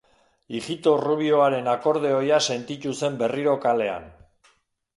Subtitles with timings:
[0.59, 4.13] Ijito Rubioaren akordeoia sentitu zen berriro kalean.